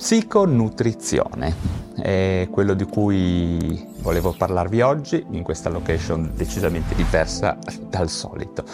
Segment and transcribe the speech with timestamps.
[0.00, 1.54] Psiconutrizione
[2.00, 8.64] è quello di cui volevo parlarvi oggi in questa location decisamente diversa dal solito.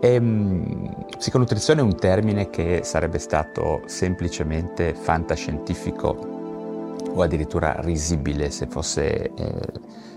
[0.00, 8.66] E, um, psiconutrizione è un termine che sarebbe stato semplicemente fantascientifico o addirittura risibile se
[8.66, 9.72] fosse eh,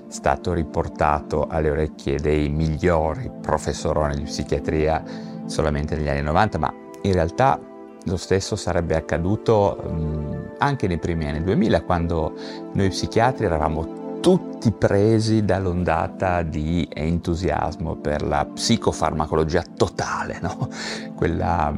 [0.08, 5.04] stato riportato alle orecchie dei migliori professoroni di psichiatria
[5.48, 7.60] solamente negli anni 90, ma in realtà
[8.06, 12.34] lo stesso sarebbe accaduto anche nei primi anni 2000, quando
[12.74, 20.68] noi psichiatri eravamo tutti presi dall'ondata di entusiasmo per la psicofarmacologia totale, no?
[21.16, 21.72] quella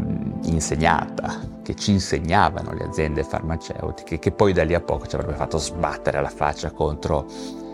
[0.43, 5.35] insegnata, che ci insegnavano le aziende farmaceutiche, che poi da lì a poco ci avrebbe
[5.35, 7.25] fatto sbattere la faccia contro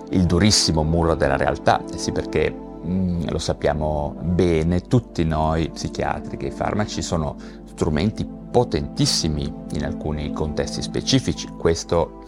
[0.09, 6.47] il durissimo muro della realtà, eh sì perché lo sappiamo bene tutti noi psichiatri che
[6.47, 7.35] i farmaci sono
[7.65, 12.21] strumenti potentissimi in alcuni contesti specifici, questo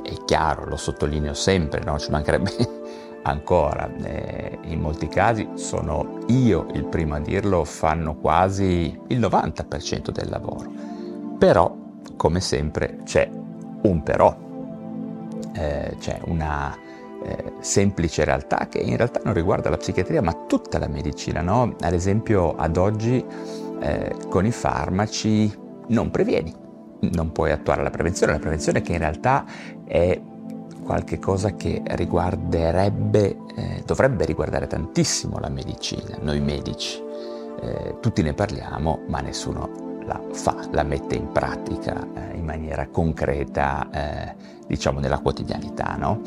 [0.00, 1.98] è chiaro, lo sottolineo sempre, no?
[1.98, 2.52] ci mancherebbe
[3.26, 10.10] ancora, eh, in molti casi sono io il primo a dirlo, fanno quasi il 90%
[10.10, 10.70] del lavoro,
[11.36, 11.74] però
[12.14, 13.28] come sempre c'è
[13.82, 14.36] un però,
[15.52, 16.76] eh, c'è una
[17.24, 21.74] eh, semplice realtà che in realtà non riguarda la psichiatria ma tutta la medicina, no?
[21.80, 23.24] ad esempio ad oggi
[23.80, 25.52] eh, con i farmaci
[25.88, 26.52] non previeni,
[27.12, 29.44] non puoi attuare la prevenzione, la prevenzione che in realtà
[29.84, 30.20] è
[30.82, 37.02] qualcosa che riguarderebbe, eh, dovrebbe riguardare tantissimo la medicina, noi medici.
[37.60, 42.86] Eh, tutti ne parliamo, ma nessuno la fa, la mette in pratica eh, in maniera
[42.86, 44.34] concreta, eh,
[44.66, 46.20] diciamo nella quotidianità, no?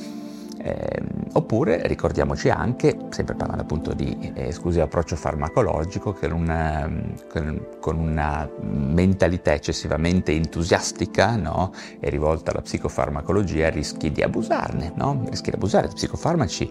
[0.61, 1.01] Eh,
[1.33, 7.97] oppure ricordiamoci anche, sempre parlando appunto di eh, esclusivo approccio farmacologico, che una, ehm, con
[7.97, 11.71] una mentalità eccessivamente entusiastica no?
[11.99, 15.23] e rivolta alla psicofarmacologia rischi di abusarne, no?
[15.29, 16.69] rischi di abusare di psicofarmaci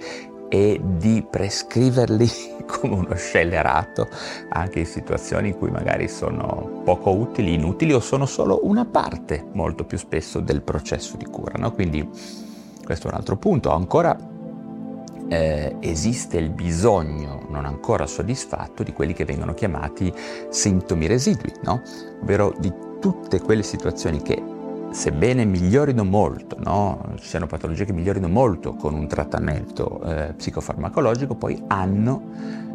[0.50, 2.28] e di prescriverli
[2.66, 4.08] come uno scellerato
[4.50, 9.46] anche in situazioni in cui magari sono poco utili, inutili o sono solo una parte
[9.52, 11.58] molto più spesso del processo di cura.
[11.58, 11.72] No?
[11.72, 12.46] Quindi
[12.88, 13.70] questo è un altro punto.
[13.70, 14.16] Ancora
[15.28, 20.10] eh, esiste il bisogno non ancora soddisfatto di quelli che vengono chiamati
[20.48, 21.82] sintomi residui, no?
[22.22, 24.42] ovvero di tutte quelle situazioni che
[24.90, 27.12] sebbene migliorino molto, no?
[27.16, 32.22] ci siano patologie che migliorino molto con un trattamento eh, psicofarmacologico, poi hanno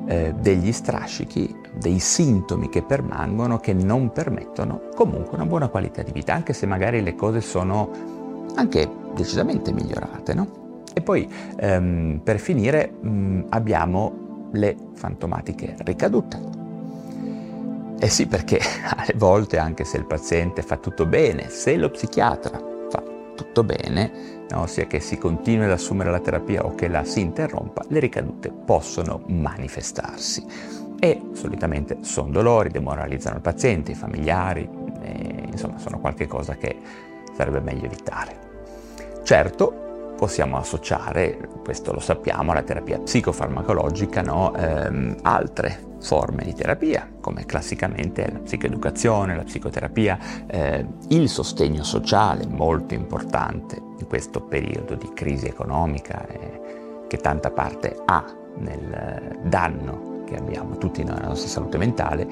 [0.06, 6.12] eh, degli strascichi, dei sintomi che permangono che non permettono comunque una buona qualità di
[6.12, 7.90] vita, anche se magari le cose sono
[8.56, 10.62] anche decisamente migliorate, no?
[10.94, 16.62] E poi ehm, per finire mh, mm, abbiamo le fantomatiche ricadute.
[18.00, 18.60] Eh sì, perché
[18.96, 23.04] alle volte, anche se il paziente fa tutto bene, se lo psichiatra fa
[23.36, 27.22] tutto bene, no, sia che si continui ad assumere la terapia o che la si
[27.22, 30.46] interrompa, le ricadute possono manifestarsi.
[31.00, 34.70] E solitamente sono dolori, demoralizzano il paziente, i familiari,
[35.02, 36.78] e, insomma sono qualcosa che
[37.36, 38.43] sarebbe meglio evitare.
[39.24, 44.54] Certo, possiamo associare, questo lo sappiamo, alla terapia psicofarmacologica, no?
[44.54, 52.46] ehm, altre forme di terapia, come classicamente la psicoeducazione, la psicoterapia, eh, il sostegno sociale,
[52.46, 56.60] molto importante in questo periodo di crisi economica eh,
[57.08, 58.26] che tanta parte ha
[58.58, 62.28] nel danno che abbiamo tutti nella nostra salute mentale,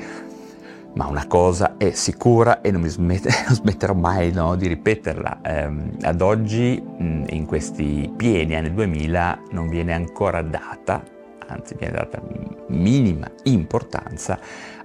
[0.93, 5.41] ma una cosa è sicura e non smette, non smetterò mai no, di ripeterla.
[5.41, 5.71] Eh,
[6.01, 11.03] ad oggi, in questi pieni anni 2000, non viene ancora data,
[11.47, 12.21] anzi viene data
[12.67, 14.39] minima importanza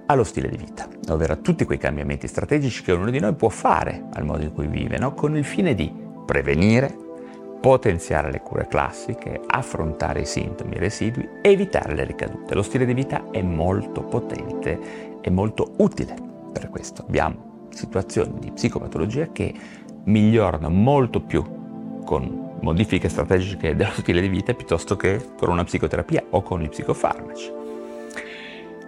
[0.05, 3.49] allo stile di vita, ovvero a tutti quei cambiamenti strategici che ognuno di noi può
[3.49, 5.13] fare al modo in cui vive, no?
[5.13, 5.93] con il fine di
[6.25, 6.95] prevenire,
[7.59, 12.53] potenziare le cure classiche, affrontare i sintomi residui, evitare le ricadute.
[12.53, 16.15] Lo stile di vita è molto potente è molto utile
[16.51, 17.03] per questo.
[17.07, 19.53] Abbiamo situazioni di psicopatologia che
[20.05, 21.43] migliorano molto più
[22.03, 26.69] con modifiche strategiche dello stile di vita piuttosto che con una psicoterapia o con i
[26.69, 27.51] psicofarmaci.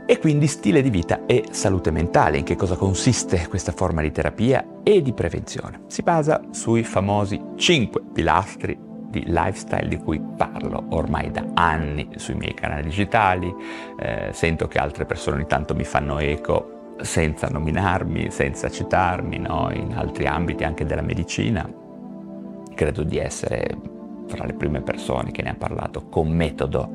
[0.06, 4.12] E quindi stile di vita e salute mentale, in che cosa consiste questa forma di
[4.12, 5.82] terapia e di prevenzione.
[5.86, 12.36] Si basa sui famosi 5 pilastri di lifestyle di cui parlo ormai da anni sui
[12.36, 13.54] miei canali digitali,
[14.00, 19.70] eh, sento che altre persone ogni tanto mi fanno eco senza nominarmi, senza citarmi, no?
[19.74, 21.68] in altri ambiti anche della medicina.
[22.74, 23.76] Credo di essere
[24.28, 26.92] fra le prime persone che ne ha parlato con metodo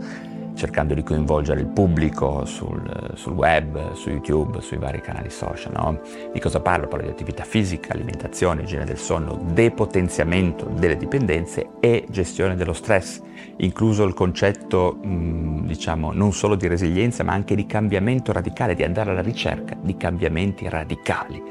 [0.54, 5.72] cercando di coinvolgere il pubblico sul, sul web, su YouTube, sui vari canali social.
[5.72, 6.00] No?
[6.32, 6.88] Di cosa parlo?
[6.88, 13.20] Parlo di attività fisica, alimentazione, igiene del sonno, depotenziamento delle dipendenze e gestione dello stress,
[13.58, 18.84] incluso il concetto, mh, diciamo, non solo di resilienza, ma anche di cambiamento radicale, di
[18.84, 21.42] andare alla ricerca di cambiamenti radicali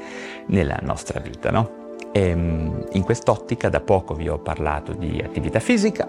[0.46, 1.50] nella nostra vita.
[1.50, 1.82] No?
[2.16, 6.06] E ehm, in quest'ottica da poco vi ho parlato di attività fisica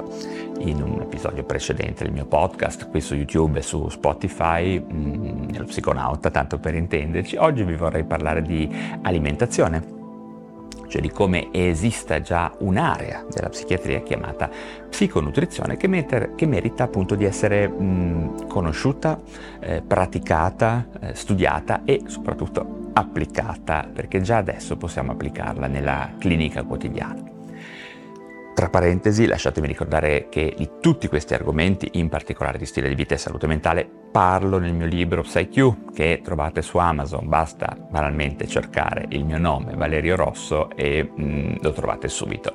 [0.60, 5.66] in un episodio precedente del mio podcast qui su YouTube e su Spotify, mh, nello
[5.66, 7.36] psiconauta, tanto per intenderci.
[7.38, 8.70] Oggi vi vorrei parlare di
[9.02, 9.96] alimentazione
[10.88, 14.50] cioè di come esista già un'area della psichiatria chiamata
[14.90, 19.20] psiconutrizione che, meter, che merita appunto di essere mh, conosciuta,
[19.60, 27.25] eh, praticata, eh, studiata e soprattutto applicata, perché già adesso possiamo applicarla nella clinica quotidiana.
[28.56, 33.14] Tra parentesi, lasciatemi ricordare che di tutti questi argomenti, in particolare di stile di vita
[33.14, 39.08] e salute mentale, parlo nel mio libro PsyQ che trovate su Amazon, basta banalmente cercare
[39.10, 42.54] il mio nome Valerio Rosso e mm, lo trovate subito.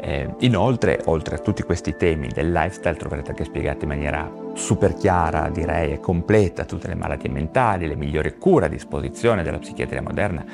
[0.00, 4.94] Eh, inoltre, oltre a tutti questi temi del lifestyle, troverete anche spiegati in maniera super
[4.94, 10.00] chiara, direi, e completa tutte le malattie mentali, le migliori cure a disposizione della psichiatria
[10.00, 10.44] moderna,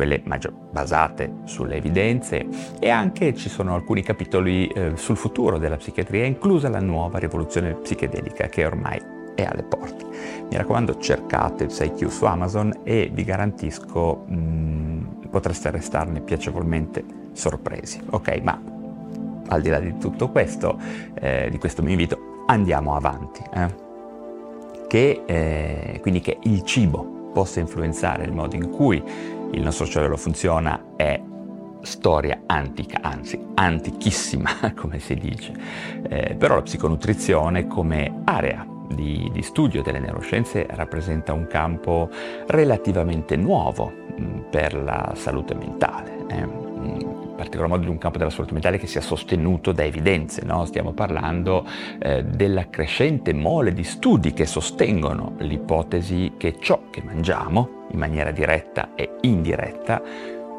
[0.00, 0.22] quelle
[0.70, 2.46] basate sulle evidenze
[2.78, 7.74] e anche ci sono alcuni capitoli eh, sul futuro della psichiatria, inclusa la nuova rivoluzione
[7.74, 8.98] psichedelica che ormai
[9.34, 10.06] è alle porte.
[10.48, 17.04] Mi raccomando, cercate il 6Q su Amazon e vi garantisco mh, mm, potreste restarne piacevolmente
[17.32, 18.00] sorpresi.
[18.08, 18.58] Ok, ma
[19.48, 20.78] al di là di tutto questo,
[21.12, 23.42] eh, di questo mio invito, andiamo avanti.
[23.52, 23.88] Eh?
[24.88, 29.02] Che, eh, quindi che il cibo possa influenzare il modo in cui
[29.52, 31.20] il nostro cervello funziona è
[31.82, 35.52] storia antica, anzi antichissima, come si dice.
[36.08, 42.08] Eh, però la psiconutrizione come area di, di, studio delle neuroscienze rappresenta un campo
[42.46, 46.26] relativamente nuovo mh, mm, per la salute mentale.
[46.28, 47.19] Eh.
[47.40, 50.42] Particolar modo di un campo della salute mentale che sia sostenuto da evidenze.
[50.44, 50.66] No?
[50.66, 51.66] Stiamo parlando
[51.98, 58.30] eh, della crescente mole di studi che sostengono l'ipotesi che ciò che mangiamo, in maniera
[58.30, 60.02] diretta e indiretta,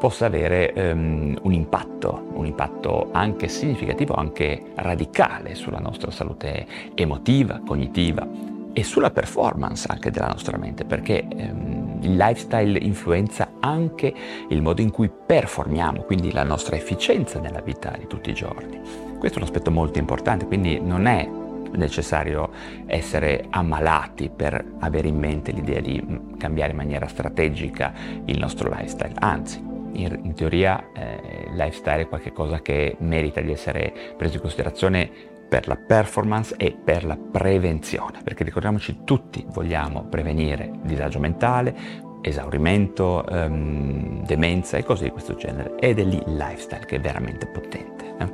[0.00, 7.60] possa avere um, un impatto, un impatto anche significativo, anche radicale sulla nostra salute emotiva,
[7.64, 14.12] cognitiva e sulla performance anche della nostra mente, perché um, il lifestyle influenza anche
[14.48, 18.80] il modo in cui performiamo, quindi la nostra efficienza nella vita di tutti i giorni.
[19.18, 21.28] Questo è un aspetto molto importante, quindi non è
[21.72, 22.50] necessario
[22.86, 27.92] essere ammalati per avere in mente l'idea di mm, cambiare in maniera strategica
[28.24, 34.36] il nostro lifestyle, anzi in, teoria eh, lifestyle è qualcosa che merita di essere preso
[34.36, 35.10] in considerazione
[35.52, 41.74] per la performance e per la prevenzione, perché ricordiamoci tutti vogliamo prevenire disagio mentale,
[42.22, 47.00] esaurimento, um, demenza e cose di questo genere ed è lì il lifestyle che è
[47.00, 48.14] veramente potente.
[48.18, 48.30] Eh?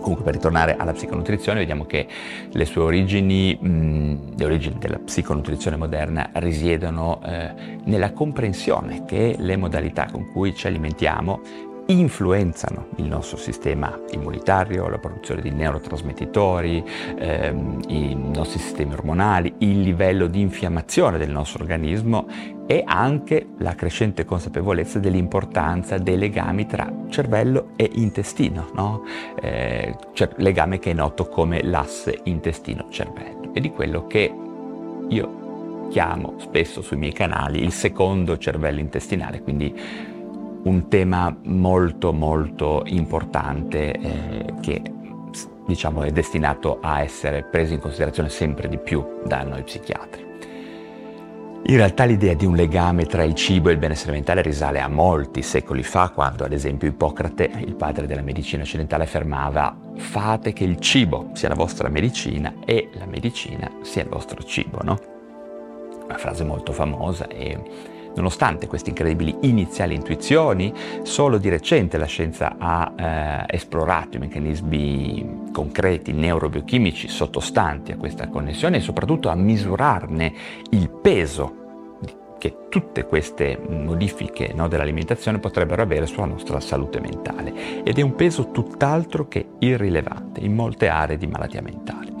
[0.00, 2.06] Comunque per ritornare alla psiconutrizione vediamo che
[2.52, 9.56] le sue origini, mh, le origini della psiconutrizione moderna risiedono eh, nella comprensione che le
[9.56, 16.84] modalità con cui ci alimentiamo influenzano il nostro sistema immunitario, la produzione di neurotrasmettitori,
[17.18, 22.26] ehm, i nostri sistemi ormonali, il livello di infiammazione del nostro organismo
[22.66, 29.04] e anche la crescente consapevolezza dell'importanza dei legami tra cervello e intestino, no?
[29.40, 34.32] eh, cioè, legame che è noto come l'asse intestino-cervello e di quello che
[35.08, 39.74] io chiamo spesso sui miei canali il secondo cervello intestinale, quindi
[40.64, 44.82] un tema molto molto importante eh, che
[45.66, 50.30] diciamo è destinato a essere preso in considerazione sempre di più da noi psichiatri.
[51.64, 54.88] In realtà l'idea di un legame tra il cibo e il benessere mentale risale a
[54.88, 60.64] molti secoli fa, quando ad esempio Ippocrate, il padre della medicina occidentale, affermava fate che
[60.64, 64.98] il cibo sia la vostra medicina e la medicina sia il vostro cibo, no?
[66.04, 67.56] Una frase molto famosa e
[68.14, 75.50] Nonostante queste incredibili iniziali intuizioni, solo di recente la scienza ha eh, esplorato i meccanismi
[75.52, 80.32] concreti neurobiochimici sottostanti a questa connessione e soprattutto a misurarne
[80.70, 81.60] il peso
[82.42, 88.16] che tutte queste modifiche no, dell'alimentazione potrebbero avere sulla nostra salute mentale ed è un
[88.16, 92.11] peso tutt'altro che irrilevante in molte aree di malattia mentale.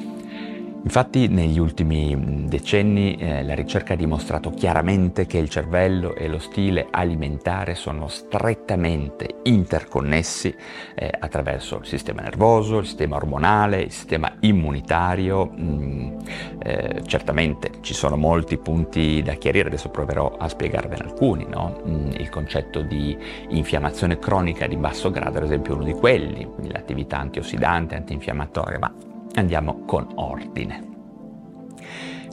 [0.84, 6.40] Infatti negli ultimi decenni eh, la ricerca ha dimostrato chiaramente che il cervello e lo
[6.40, 10.52] stile alimentare sono strettamente interconnessi
[10.96, 15.52] eh, attraverso il sistema nervoso, il sistema ormonale, il sistema immunitario.
[15.56, 16.18] Mm,
[16.58, 21.46] eh, certamente ci sono molti punti da chiarire, adesso proverò a spiegarvene alcuni.
[21.48, 21.80] No?
[21.86, 23.16] Mm, il concetto di
[23.50, 29.10] infiammazione cronica di basso grado, ad esempio, è uno di quelli, l'attività antiossidante, antinfiammatoria, ma
[29.34, 30.90] Andiamo con ordine.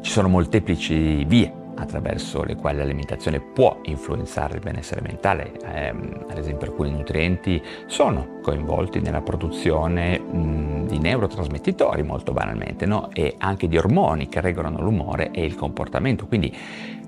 [0.01, 5.88] Ci sono molteplici vie attraverso le quali l'alimentazione può influenzare il benessere mentale, eh,
[6.29, 13.10] ad esempio alcuni nutrienti sono coinvolti nella produzione mh, di neurotrasmettitori molto banalmente no?
[13.13, 16.53] e anche di ormoni che regolano l'umore e il comportamento, quindi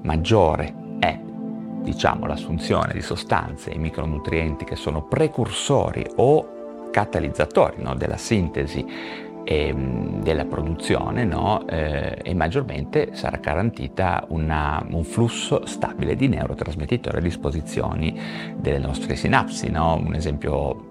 [0.03, 1.19] maggiore è
[1.81, 7.95] diciamo, l'assunzione di sostanze e micronutrienti che sono precursori o catalizzatori no?
[7.95, 8.85] della sintesi
[9.43, 11.67] e, ehm, della produzione no?
[11.67, 18.13] eh, e maggiormente sarà garantita una, un flusso stabile di neurotrasmettitori a disposizione
[18.55, 19.69] delle nostre sinapsi.
[19.69, 19.95] No?
[19.95, 20.89] Un esempio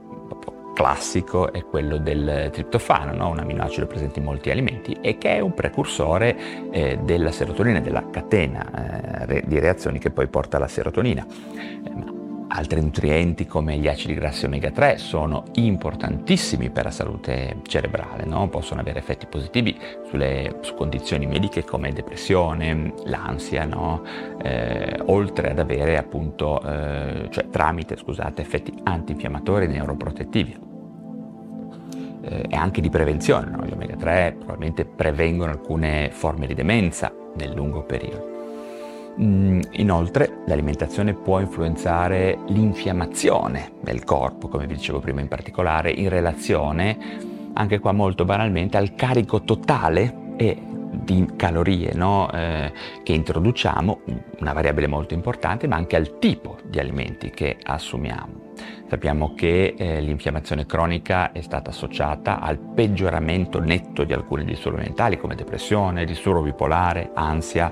[0.74, 3.28] classico è quello del triptofano, no?
[3.28, 8.04] un aminoacido presente in molti alimenti e che è un precursore eh, della serotonina, della
[8.10, 11.26] catena eh, di reazioni che poi porta alla serotonina.
[11.26, 12.19] Eh,
[12.52, 18.48] Altri nutrienti come gli acidi grassi omega 3 sono importantissimi per la salute cerebrale, no?
[18.48, 19.78] possono avere effetti positivi
[20.08, 24.02] sulle, su condizioni mediche come depressione, l'ansia, no?
[24.42, 30.58] eh, oltre ad avere appunto, eh, cioè tramite scusate, effetti antinfiammatori e neuroprotettivi.
[32.22, 33.64] Eh, e anche di prevenzione, no?
[33.64, 38.29] gli omega 3 probabilmente prevengono alcune forme di demenza nel lungo periodo.
[39.20, 46.08] Mm, inoltre l'alimentazione può influenzare l'infiammazione del corpo, come vi dicevo prima in particolare, in
[46.08, 46.96] relazione,
[47.54, 50.56] anche qua molto banalmente, al carico totale e
[50.92, 52.30] di calorie no?
[52.32, 54.00] eh, che introduciamo,
[54.38, 58.48] una variabile molto importante, ma anche al tipo di alimenti che assumiamo.
[58.88, 65.16] Sappiamo che eh, l'infiammazione cronica è stata associata al peggioramento netto di alcuni disturbi mentali
[65.16, 67.70] come depressione, disturbo bipolare, ansia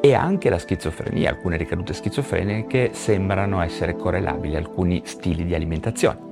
[0.00, 1.30] e anche la schizofrenia.
[1.30, 6.26] Alcune ricadute schizofreniche sembrano essere correlabili a alcuni stili di alimentazione.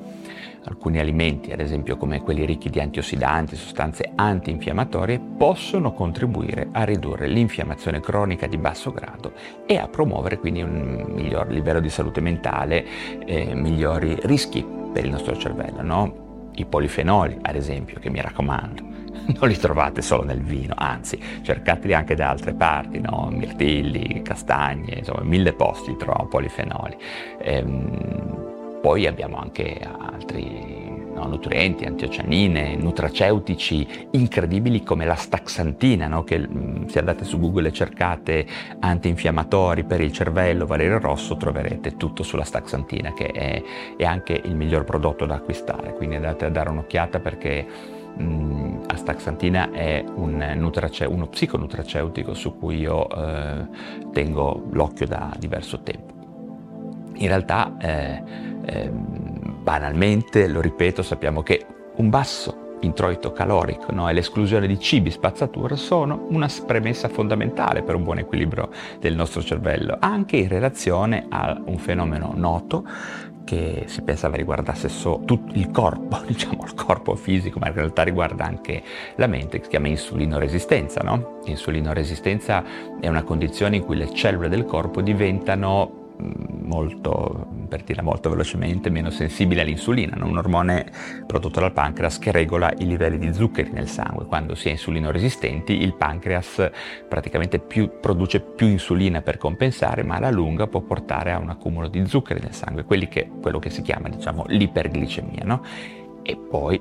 [0.64, 7.28] Alcuni alimenti, ad esempio come quelli ricchi di antiossidanti, sostanze antinfiammatorie, possono contribuire a ridurre
[7.28, 9.32] l'infiammazione cronica di basso grado
[9.64, 12.84] e a promuovere quindi un miglior livello di salute mentale,
[13.24, 15.82] eh, migliori rischi per il nostro cervello.
[15.82, 16.50] No?
[16.56, 18.95] I polifenoli, ad esempio, che mi raccomando,
[19.38, 23.28] non li trovate solo nel vino, anzi cercateli anche da altre parti, no?
[23.30, 26.96] mirtilli, castagne, insomma mille posti trovano polifenoli.
[27.40, 28.44] Ehm,
[28.80, 30.76] poi abbiamo anche altri
[31.16, 36.22] no, nutrienti, antioceanine, nutraceutici incredibili come la staxantina, no?
[36.22, 38.46] che mm, se andate su Google e cercate
[38.78, 43.62] antinfiammatori per il cervello, Valerio Rosso, troverete tutto sulla staxantina che è,
[43.96, 47.66] è anche il miglior prodotto da acquistare, quindi andate a dare un'occhiata perché
[48.20, 50.44] mm, astaxantina è un
[51.08, 53.66] uno psiconutraceutico su cui io eh,
[54.12, 56.14] tengo l'occhio da diverso tempo.
[57.14, 58.22] In realtà eh,
[58.64, 65.10] eh, banalmente, lo ripeto, sappiamo che un basso introito calorico no, e l'esclusione di cibi
[65.10, 68.70] spazzatura sono una premessa fondamentale per un buon equilibrio
[69.00, 72.84] del nostro cervello, anche in relazione a un fenomeno noto
[73.46, 78.02] che si pensava riguardasse solo tutto il corpo, diciamo il corpo fisico, ma in realtà
[78.02, 78.82] riguarda anche
[79.14, 81.00] la mente, che si chiama insulinoresistenza.
[81.02, 81.38] No?
[81.44, 82.64] Insulinoresistenza
[83.00, 88.90] è una condizione in cui le cellule del corpo diventano molto, per dire molto velocemente,
[88.90, 90.90] meno sensibile all'insulina, un ormone
[91.26, 94.26] prodotto dal pancreas che regola i livelli di zuccheri nel sangue.
[94.26, 96.70] Quando si è insulino resistenti, il pancreas
[97.08, 101.88] praticamente più, produce più insulina per compensare, ma alla lunga può portare a un accumulo
[101.88, 105.44] di zuccheri nel sangue, che, quello che si chiama diciamo, l'iperglicemia.
[105.44, 105.62] No?
[106.22, 106.80] E poi,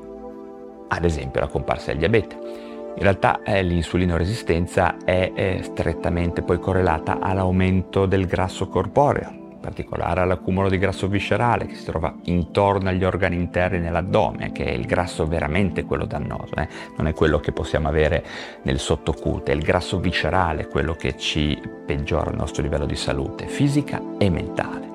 [0.88, 2.65] ad esempio, la comparsa del diabete.
[2.98, 10.22] In realtà eh, l'insulinoresistenza è, è strettamente poi correlata all'aumento del grasso corporeo, in particolare
[10.22, 14.86] all'accumulo di grasso viscerale che si trova intorno agli organi interni nell'addome, che è il
[14.86, 16.70] grasso veramente quello dannoso, eh?
[16.96, 18.24] non è quello che possiamo avere
[18.62, 23.48] nel sottocute, è il grasso viscerale quello che ci peggiora il nostro livello di salute
[23.48, 24.90] fisica e mentale.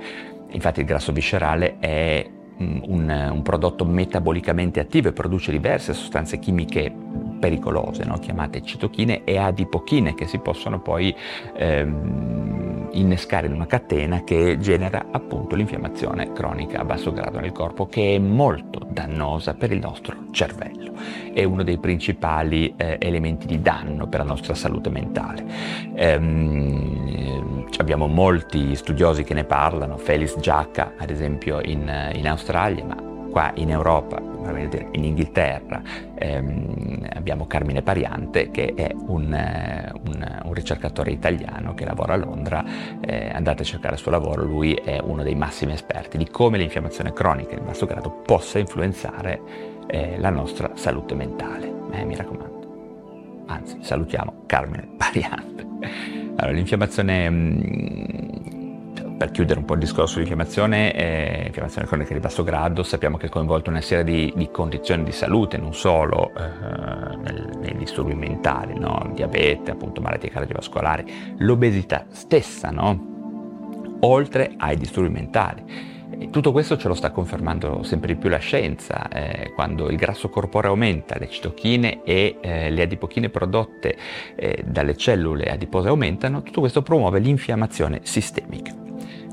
[0.53, 2.27] Infatti il grasso viscerale è
[2.61, 6.93] un, un prodotto metabolicamente attivo e produce diverse sostanze chimiche
[7.41, 8.19] pericolose, no?
[8.19, 11.13] chiamate citochine e adipochine, che si possono poi
[11.55, 17.87] ehm, innescare in una catena che genera appunto l'infiammazione cronica a basso grado nel corpo,
[17.87, 20.93] che è molto dannosa per il nostro cervello.
[21.33, 25.45] È uno dei principali eh, elementi di danno per la nostra salute mentale.
[25.95, 33.10] Ehm, abbiamo molti studiosi che ne parlano, Felix Giacca ad esempio in, in Australia, ma
[33.31, 35.83] qua in Europa, in Inghilterra,
[36.15, 42.17] ehm, abbiamo Carmine Pariante che è un, eh, un, un, ricercatore italiano che lavora a
[42.17, 42.65] Londra,
[43.01, 46.59] eh, andate a cercare il suo lavoro, lui è uno dei massimi esperti di come
[46.59, 49.41] l'infiammazione cronica in basso grado possa influenzare
[49.87, 51.73] eh, la nostra salute mentale.
[51.93, 53.45] Eh, mi raccomando.
[53.47, 55.67] Anzi, salutiamo Carmine Pariante.
[56.37, 58.60] Allora, l'infiammazione mh, mm,
[59.21, 63.19] per chiudere un po' il discorso di infiammazione, eh, infiammazione cronica di basso grado, sappiamo
[63.19, 67.77] che è coinvolta una serie di, di condizioni di salute, non solo eh, nel, nei
[67.77, 69.11] disturbi mentali, no?
[69.15, 73.99] diabete, appunto malattie cardiovascolari, l'obesità stessa, no?
[74.01, 75.65] oltre ai disturbi mentali.
[76.19, 79.97] E tutto questo ce lo sta confermando sempre di più la scienza, eh, quando il
[79.97, 83.99] grasso corporeo aumenta, le citochine e eh, le adipochine prodotte
[84.35, 88.89] eh, dalle cellule adipose aumentano, tutto questo promuove l'infiammazione sistemica.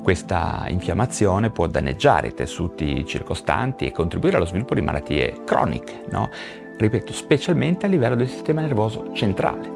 [0.08, 6.30] Questa infiammazione può danneggiare i tessuti circostanti e contribuire allo sviluppo di malattie croniche, no?
[6.78, 9.70] ripeto, specialmente a livello del sistema nervoso centrale.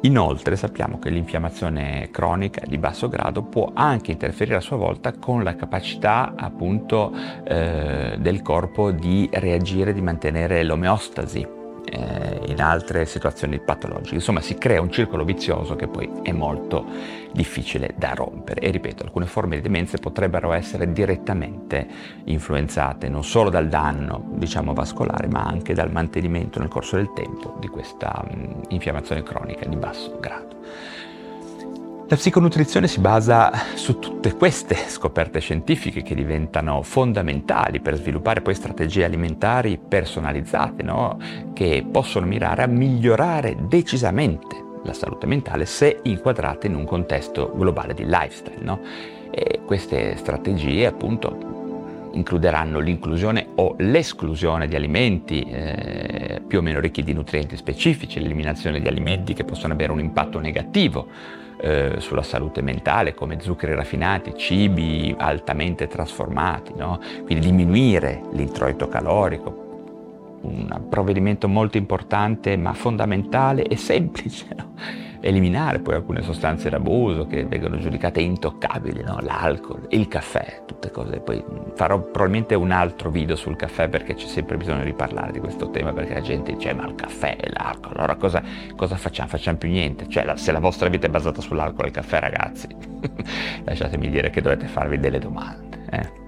[0.00, 5.44] Inoltre sappiamo che l'infiammazione cronica di basso grado può anche interferire a sua volta con
[5.44, 7.12] la capacità appunto
[7.44, 11.58] eh, del corpo di reagire, di mantenere l'omeostasi
[11.90, 14.14] eh, in altre situazioni patologiche.
[14.14, 16.84] Insomma, si crea un circolo vizioso che poi è molto
[17.32, 18.60] difficile da rompere.
[18.60, 21.86] E ripeto, alcune forme di demenza potrebbero essere direttamente
[22.24, 27.56] influenzate non solo dal danno, diciamo, vascolare, ma anche dal mantenimento nel corso del tempo
[27.60, 30.58] di questa mh, infiammazione cronica di basso grado.
[32.10, 38.52] La psiconutrizione si basa su tutte queste scoperte scientifiche che diventano fondamentali per sviluppare poi
[38.52, 41.18] strategie alimentari personalizzate, no?
[41.52, 47.94] che possono mirare a migliorare decisamente la salute mentale se inquadrate in un contesto globale
[47.94, 48.58] di lifestyle.
[48.60, 48.80] No?
[49.30, 51.49] E queste strategie appunto
[52.12, 58.80] includeranno l'inclusione o l'esclusione di alimenti eh, più o meno ricchi di nutrienti specifici, l'eliminazione
[58.80, 61.06] di alimenti che possono avere un impatto negativo
[61.60, 66.98] eh, sulla salute mentale come zuccheri raffinati, cibi altamente trasformati, no?
[67.24, 69.59] quindi diminuire l'introito calorico,
[70.42, 74.46] un provvedimento molto importante ma fondamentale e semplice.
[74.56, 75.08] No?
[75.20, 79.18] eliminare poi alcune sostanze d'abuso che vengono giudicate intoccabili, no?
[79.20, 81.20] l'alcol, il caffè, tutte cose.
[81.20, 81.42] Poi
[81.74, 85.70] farò probabilmente un altro video sul caffè perché c'è sempre bisogno di parlare di questo
[85.70, 88.42] tema perché la gente dice ma il caffè e l'alcol, allora cosa,
[88.74, 89.28] cosa facciamo?
[89.28, 90.08] Facciamo più niente.
[90.08, 92.68] Cioè la, se la vostra vita è basata sull'alcol e il caffè ragazzi,
[93.64, 95.84] lasciatemi dire che dovete farvi delle domande.
[95.90, 96.19] Eh?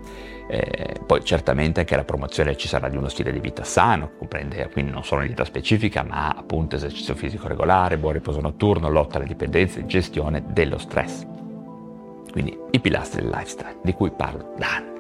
[0.53, 4.69] Eh, poi certamente anche la promozione ci sarà di uno stile di vita sano, comprende
[4.71, 9.17] quindi non solo una dieta specifica, ma appunto esercizio fisico regolare, buon riposo notturno, lotta
[9.17, 11.27] alle dipendenze, gestione dello stress.
[12.31, 14.92] Quindi i pilastri del lifestyle di cui parlo da anni.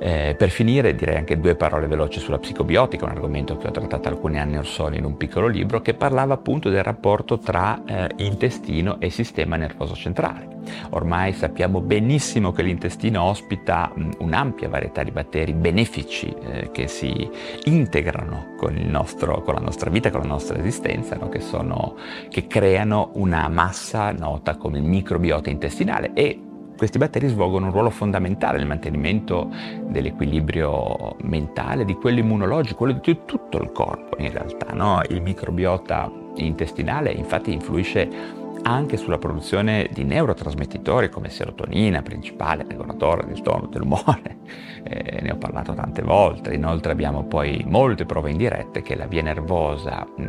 [0.00, 4.08] Eh, per finire direi anche due parole veloci sulla psicobiotica, un argomento che ho trattato
[4.08, 8.10] alcuni anni or sono in un piccolo libro che parlava appunto del rapporto tra eh,
[8.16, 10.52] intestino e sistema nervoso centrale.
[10.90, 17.28] Ormai sappiamo benissimo che l'intestino ospita un'ampia varietà di batteri benefici eh, che si
[17.64, 21.28] integrano con, nostro, con, la nostra vita, con la nostra esistenza, no?
[21.28, 21.96] che, sono,
[22.30, 26.40] che creano una massa nota come microbiota intestinale e
[26.76, 29.50] questi batteri svolgono un ruolo fondamentale nel mantenimento
[29.82, 34.72] dell'equilibrio mentale, di quello immunologico, quello di tutto il corpo in realtà.
[34.72, 35.00] No?
[35.08, 43.40] Il microbiota intestinale infatti influisce anche sulla produzione di neurotrasmettitori come serotonina, principale regolatore del
[43.42, 44.36] tono dell'umore.
[44.86, 46.52] Eh, ne ho parlato tante volte.
[46.52, 50.22] Inoltre abbiamo poi molte prove indirette che la via nervosa mh,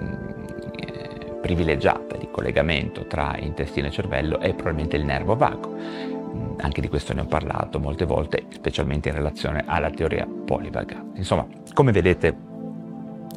[0.77, 6.14] eh, privilegiata di collegamento tra intestino e cervello è probabilmente il nervo vago
[6.58, 11.17] anche di questo ne ho parlato molte volte, specialmente in relazione alla teoria polivagante.
[11.17, 12.36] Insomma, come vedete,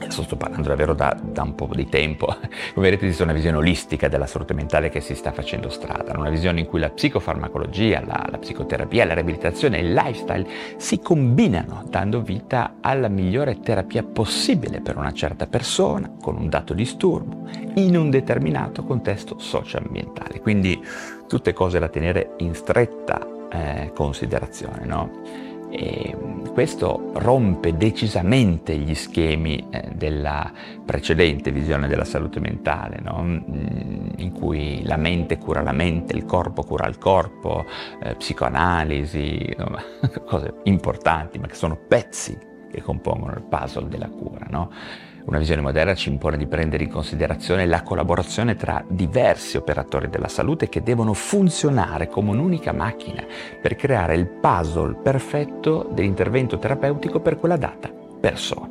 [0.01, 2.27] adesso sto parlando davvero da, da, un po' di tempo,
[2.75, 6.31] come vedete esiste una visione olistica della salute mentale che si sta facendo strada, una
[6.31, 11.85] visione in cui la psicofarmacologia, la, la psicoterapia, la riabilitazione e il lifestyle si combinano,
[11.89, 17.97] dando vita alla migliore terapia possibile per una certa persona, con un dato disturbo, in
[17.97, 20.41] un determinato contesto socio-ambientale.
[20.41, 20.81] Quindi
[21.27, 24.85] tutte cose da tenere in stretta eh, considerazione.
[24.85, 25.47] No?
[25.71, 26.17] E
[26.53, 30.51] questo rompe decisamente gli schemi eh, della
[30.85, 33.23] precedente visione della salute mentale, no?
[33.23, 37.65] Mm, in cui la mente cura la mente, il corpo cura il corpo,
[38.03, 39.55] eh, psicoanalisi,
[40.27, 42.37] cose importanti ma che sono pezzi
[42.71, 44.47] che compongono il puzzle della cura.
[44.51, 44.71] No?
[45.29, 50.27] Una visione moderna ci impone di prendere in considerazione la collaborazione tra diversi operatori della
[50.27, 53.23] salute che devono funzionare come un'unica macchina
[53.61, 58.71] per creare il puzzle perfetto dell'intervento terapeutico per quella data persona.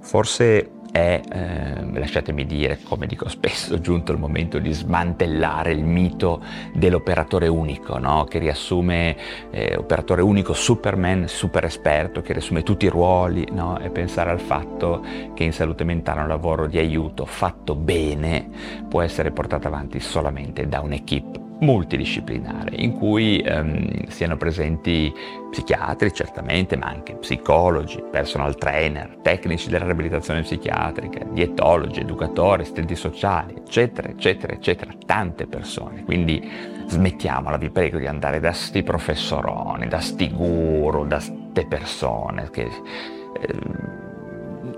[0.00, 6.42] Forse è, eh, lasciatemi dire, come dico spesso, giunto il momento di smantellare il mito
[6.74, 8.24] dell'operatore unico, no?
[8.24, 9.16] che riassume
[9.50, 13.78] eh, operatore unico Superman, super esperto, che riassume tutti i ruoli, no?
[13.78, 18.48] e pensare al fatto che in salute mentale un lavoro di aiuto fatto bene
[18.88, 25.12] può essere portato avanti solamente da un'equipe multidisciplinare in cui ehm, siano presenti
[25.50, 33.54] psichiatri certamente, ma anche psicologi, personal trainer, tecnici della riabilitazione psichiatrica, dietologi, educatori, assistenti sociali,
[33.56, 36.04] eccetera, eccetera, eccetera, tante persone.
[36.04, 36.48] Quindi
[36.86, 42.62] smettiamola, vi prego, di andare da sti professoroni, da sti guru, da ste persone che...
[42.62, 44.08] Eh,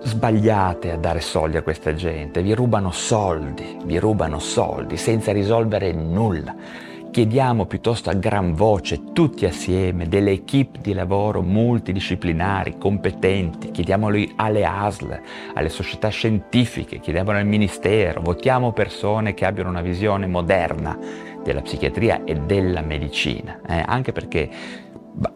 [0.04, 5.92] sbagliate a dare soldi a questa gente, vi rubano soldi, vi rubano soldi senza risolvere
[5.92, 6.54] nulla.
[7.12, 14.64] Chiediamo piuttosto a gran voce, tutti assieme, delle equip di lavoro multidisciplinari, competenti, chiediamoli alle
[14.64, 15.20] ASL,
[15.52, 20.98] alle società scientifiche, chiediamolo al Ministero, votiamo persone che abbiano una visione moderna
[21.44, 23.82] della psichiatria e della medicina, eh?
[23.84, 24.48] anche perché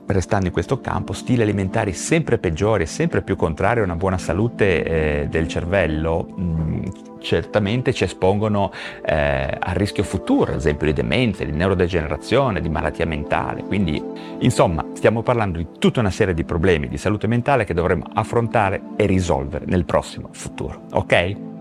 [0.07, 4.19] restando in questo campo, stili alimentari sempre peggiori e sempre più contrari a una buona
[4.19, 6.83] salute eh, del cervello, mh, mm,
[7.21, 8.71] certamente ci espongono
[9.05, 13.65] eh, al rischio futuro, ad esempio di demenza, di neurodegenerazione, di malattia mentale.
[13.65, 14.03] Quindi,
[14.39, 18.81] insomma, stiamo parlando di tutta una serie di problemi di salute mentale che dovremo affrontare
[18.97, 20.83] e risolvere nel prossimo futuro.
[20.93, 21.56] Ok?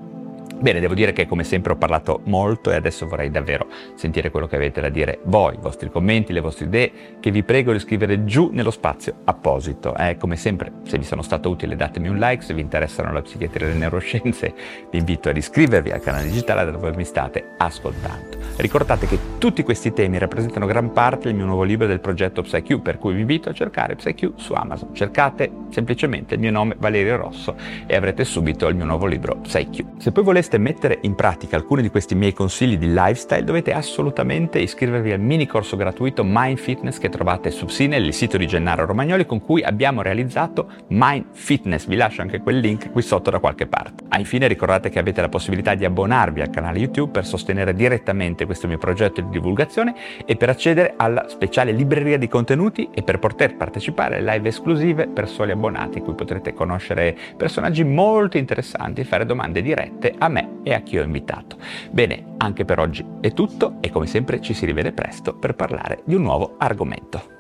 [0.58, 4.48] Bene, devo dire che come sempre ho parlato molto e adesso vorrei davvero sentire quello
[4.48, 7.80] che avete da dire voi, i vostri commenti, le vostre idee, che vi prego di
[7.80, 9.96] scrivere giù nello spazio apposito.
[9.96, 13.22] Eh, come sempre, se vi sono stato utile datemi un like, se vi interessano la
[13.22, 14.54] psichiatria e le neuroscienze
[14.90, 18.38] vi invito ad iscrivervi al canale digitale dove mi state ascoltando.
[18.56, 22.80] Ricordate che tutti questi temi rappresentano gran parte del mio nuovo libro del progetto PsyQ,
[22.80, 24.96] per cui vi invito a cercare PsyQ su Amazon.
[24.96, 29.98] Cercate semplicemente il mio nome Valerio Rosso e avrete subito il mio nuovo libro PsyQ.
[29.98, 33.74] Se poi voleste voleste mettere in pratica alcuni di questi miei consigli di lifestyle, dovete
[33.74, 38.46] assolutamente iscrivervi al mini corso gratuito Mind Fitness che trovate su Sine, il sito di
[38.46, 41.88] Gennaro Romagnoli, con cui abbiamo realizzato Mind Fitness.
[41.88, 44.04] Vi lascio anche quel link qui sotto da qualche parte.
[44.10, 48.46] Ah, infine ricordate che avete la possibilità di abbonarvi al canale YouTube per sostenere direttamente
[48.46, 53.18] questo mio progetto di divulgazione e per accedere alla speciale libreria di contenuti e per
[53.18, 59.02] poter partecipare alle live esclusive per soli abbonati, in cui potrete conoscere personaggi molto interessanti
[59.02, 61.58] e fare domande dirette a me me e a chi ho invitato.
[61.92, 66.02] Bene, anche per oggi è tutto e come sempre ci si rivede presto per parlare
[66.06, 67.35] di un nuovo argomento.